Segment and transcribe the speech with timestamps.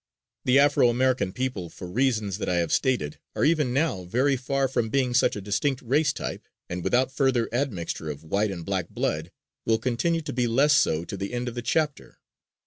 [0.45, 4.67] The Afro American people, for reasons that I have stated, are even now very far
[4.67, 8.89] from being such a distinct race type, and without further admixture of white and black
[8.89, 9.29] blood,
[9.63, 12.17] will continue to be less so to the end of the chapter.